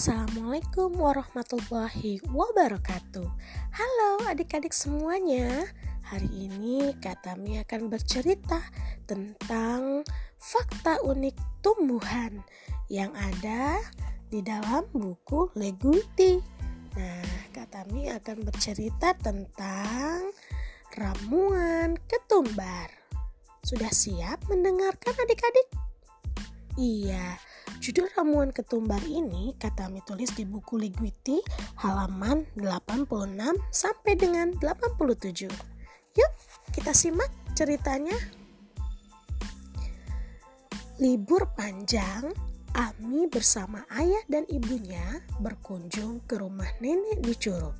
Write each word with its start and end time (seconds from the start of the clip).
Assalamualaikum 0.00 0.96
warahmatullahi 0.96 2.24
wabarakatuh. 2.32 3.28
Halo 3.68 4.10
adik-adik 4.32 4.72
semuanya. 4.72 5.68
Hari 6.08 6.48
ini 6.48 6.96
Kak 7.04 7.20
Tami 7.20 7.60
akan 7.60 7.92
bercerita 7.92 8.64
tentang 9.04 10.00
fakta 10.40 11.04
unik 11.04 11.36
tumbuhan 11.60 12.40
Yang 12.88 13.12
ada 13.12 13.76
di 14.32 14.40
dalam 14.40 14.88
buku 14.88 15.52
Leguti. 15.60 16.40
Nah 16.96 17.52
Kak 17.52 17.68
Tami 17.68 18.08
akan 18.08 18.48
bercerita 18.48 19.12
tentang 19.20 20.32
ramuan 20.96 22.00
ketumbar. 22.08 22.88
Sudah 23.68 23.92
siap 23.92 24.48
mendengarkan 24.48 25.12
adik-adik? 25.12 25.68
Iya, 26.80 27.36
Judul 27.80 28.12
ramuan 28.12 28.52
ketumbar 28.52 29.00
ini 29.08 29.56
kami 29.56 30.04
tulis 30.04 30.28
di 30.36 30.44
buku 30.44 30.76
Liguiti 30.76 31.40
halaman 31.80 32.44
86 32.60 33.08
sampai 33.72 34.12
dengan 34.20 34.52
87. 34.60 35.48
Yuk, 36.12 36.32
kita 36.76 36.92
simak 36.92 37.32
ceritanya. 37.56 38.12
Libur 41.00 41.48
panjang, 41.56 42.28
Ami 42.76 43.24
bersama 43.32 43.88
ayah 43.96 44.20
dan 44.28 44.44
ibunya 44.52 45.24
berkunjung 45.40 46.20
ke 46.28 46.36
rumah 46.36 46.68
nenek 46.84 47.24
di 47.24 47.32
Curup. 47.32 47.74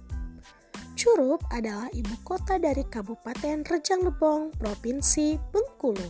Curup 0.96 1.45
adalah 1.52 1.92
ibu 1.92 2.16
kota 2.24 2.56
dari 2.56 2.88
Kabupaten 2.88 3.68
Rejang 3.68 4.01
Lebong, 4.01 4.56
Provinsi 4.56 5.37
Bengkulu. 5.52 6.09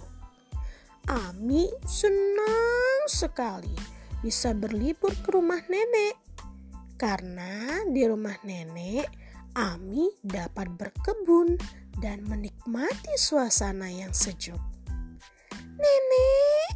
Ami 1.11 1.67
senang 1.91 3.00
sekali 3.11 3.75
bisa 4.23 4.55
berlibur 4.55 5.11
ke 5.19 5.29
rumah 5.35 5.61
nenek. 5.67 6.17
Karena 7.01 7.83
di 7.89 8.05
rumah 8.05 8.37
nenek, 8.45 9.09
Ami 9.57 10.07
dapat 10.23 10.71
berkebun 10.79 11.59
dan 11.99 12.23
menikmati 12.29 13.19
suasana 13.19 13.91
yang 13.91 14.15
sejuk. 14.15 14.61
Nenek, 15.81 16.73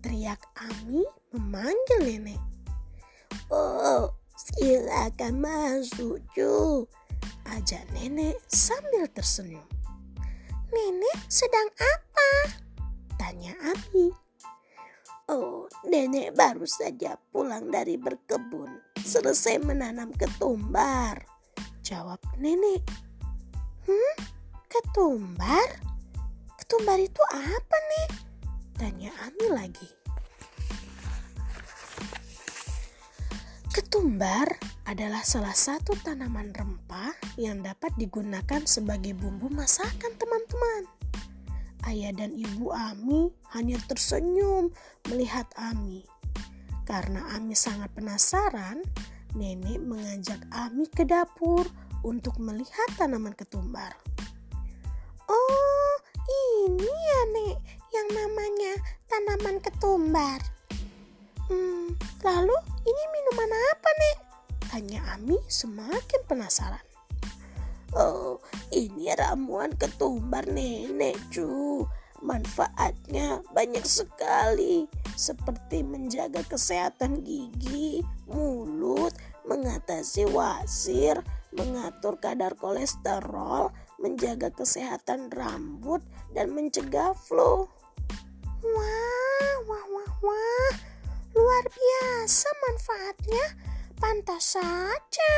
teriak 0.00 0.40
Ami 0.56 1.04
memanggil 1.36 2.00
nenek. 2.00 2.40
Oh, 3.52 4.14
silakan 4.38 5.42
masuk, 5.42 6.22
cu. 6.32 6.86
Ajak 7.48 7.84
nenek 7.92 8.38
sambil 8.48 9.10
tersenyum. 9.10 9.64
Nenek 10.68 11.18
sedang 11.26 11.68
apa? 11.76 12.60
Nenek 15.98 16.30
baru 16.38 16.62
saja 16.62 17.18
pulang 17.34 17.74
dari 17.74 17.98
berkebun. 17.98 18.70
Selesai 19.02 19.58
menanam 19.58 20.14
ketumbar. 20.14 21.26
Jawab 21.82 22.22
nenek. 22.38 22.86
Hmm, 23.82 24.14
ketumbar? 24.70 25.82
Ketumbar 26.54 27.02
itu 27.02 27.18
apa 27.34 27.76
nih? 27.90 28.08
Tanya 28.78 29.10
Ami 29.26 29.50
lagi. 29.50 29.90
Ketumbar 33.74 34.54
adalah 34.86 35.26
salah 35.26 35.54
satu 35.54 35.98
tanaman 35.98 36.54
rempah 36.54 37.10
yang 37.34 37.58
dapat 37.58 37.90
digunakan 37.98 38.62
sebagai 38.70 39.18
bumbu 39.18 39.50
masakan 39.50 40.14
teman-teman. 40.14 40.97
Ayah 41.88 42.12
dan 42.12 42.36
ibu 42.36 42.68
Ami 42.68 43.32
hanya 43.56 43.80
tersenyum 43.88 44.68
melihat 45.08 45.48
Ami. 45.56 46.04
Karena 46.84 47.24
Ami 47.32 47.56
sangat 47.56 47.88
penasaran, 47.96 48.84
nenek 49.32 49.80
mengajak 49.80 50.36
Ami 50.52 50.84
ke 50.92 51.08
dapur 51.08 51.64
untuk 52.04 52.36
melihat 52.36 52.92
tanaman 53.00 53.32
ketumbar. 53.32 53.96
Oh, 55.32 55.94
ini 56.28 56.88
ya, 56.92 57.20
Nek, 57.32 57.56
yang 57.88 58.08
namanya 58.12 58.72
tanaman 59.08 59.56
ketumbar. 59.64 60.40
Hmm, 61.48 61.96
lalu 62.20 62.56
ini 62.84 63.02
minuman 63.16 63.52
apa, 63.72 63.90
Nek? 63.96 64.16
Tanya 64.68 65.00
Ami 65.16 65.40
semakin 65.48 66.20
penasaran. 66.28 66.87
Ini 68.68 69.16
ramuan 69.16 69.72
ketumbar 69.80 70.44
nenek 70.44 71.16
cu. 71.32 71.88
Manfaatnya 72.20 73.40
banyak 73.54 73.86
sekali, 73.86 74.84
seperti 75.14 75.86
menjaga 75.86 76.42
kesehatan 76.44 77.22
gigi, 77.22 78.02
mulut, 78.26 79.14
mengatasi 79.46 80.26
wasir, 80.28 81.22
mengatur 81.54 82.20
kadar 82.20 82.58
kolesterol, 82.58 83.72
menjaga 84.02 84.50
kesehatan 84.52 85.30
rambut, 85.30 86.02
dan 86.34 86.52
mencegah 86.52 87.14
flu. 87.16 87.70
Wah, 88.66 89.54
wah, 89.64 89.84
wah, 89.88 90.12
wah, 90.20 90.72
luar 91.32 91.64
biasa 91.70 92.48
manfaatnya. 92.66 93.46
Pantas 93.98 94.54
saja 94.54 95.34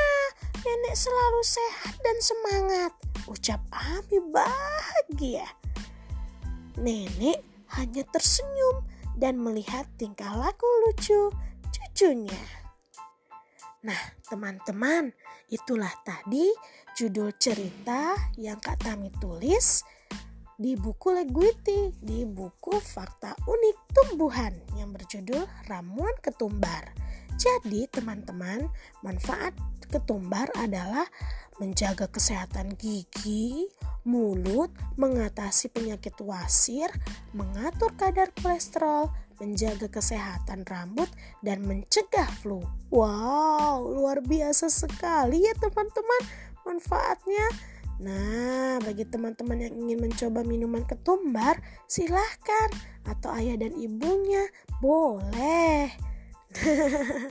nenek 0.65 0.97
selalu 0.97 1.41
sehat 1.45 1.97
dan 2.05 2.17
semangat. 2.21 3.10
Ucap 3.31 3.63
Ami 3.71 4.19
bahagia. 4.35 5.47
Nenek 6.75 7.39
hanya 7.79 8.03
tersenyum 8.11 8.83
dan 9.15 9.39
melihat 9.39 9.87
tingkah 9.95 10.35
laku 10.35 10.67
lucu 10.83 11.31
cucunya. 11.71 12.43
Nah, 13.87 14.03
teman-teman, 14.27 15.15
itulah 15.47 15.95
tadi 16.03 16.51
judul 16.99 17.31
cerita 17.39 18.19
yang 18.35 18.59
Kak 18.59 18.83
Tami 18.83 19.15
tulis 19.23 19.87
di 20.61 20.77
buku 20.77 21.15
Leguiti, 21.15 21.95
di 22.03 22.27
buku 22.27 22.77
Fakta 22.83 23.33
Unik 23.47 23.79
Tumbuhan 23.95 24.53
yang 24.75 24.93
berjudul 24.93 25.47
Ramuan 25.71 26.13
Ketumbar. 26.21 27.00
Jadi, 27.41 27.89
teman-teman, 27.89 28.69
manfaat 29.01 29.57
ketumbar 29.89 30.53
adalah 30.61 31.09
menjaga 31.57 32.05
kesehatan 32.05 32.77
gigi, 32.77 33.65
mulut, 34.05 34.69
mengatasi 35.01 35.73
penyakit 35.73 36.17
wasir, 36.21 36.93
mengatur 37.33 37.97
kadar 37.97 38.29
kolesterol, 38.45 39.09
menjaga 39.41 39.89
kesehatan 39.89 40.69
rambut, 40.69 41.09
dan 41.41 41.65
mencegah 41.65 42.29
flu. 42.45 42.61
Wow, 42.93 43.89
luar 43.89 44.21
biasa 44.21 44.69
sekali 44.69 45.45
ya 45.45 45.57
teman-teman 45.57 46.23
manfaatnya. 46.69 47.49
Nah, 48.01 48.81
bagi 48.81 49.05
teman-teman 49.05 49.61
yang 49.61 49.75
ingin 49.77 50.01
mencoba 50.01 50.41
minuman 50.41 50.85
ketumbar, 50.89 51.61
silahkan. 51.85 52.73
Atau 53.05 53.33
ayah 53.37 53.61
dan 53.61 53.77
ibunya, 53.77 54.49
boleh. 54.81 55.93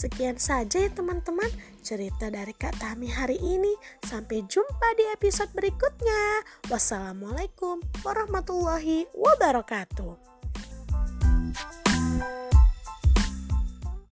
Sekian 0.00 0.36
saja 0.36 0.84
ya 0.84 0.90
teman-teman 0.92 1.48
cerita 1.80 2.28
dari 2.28 2.52
Kak 2.52 2.76
Tami 2.76 3.08
hari 3.08 3.40
ini. 3.40 3.74
Sampai 4.04 4.44
jumpa 4.44 4.88
di 4.96 5.04
episode 5.12 5.50
berikutnya. 5.56 6.44
Wassalamualaikum 6.68 7.80
warahmatullahi 8.04 9.08
wabarakatuh. 9.16 10.37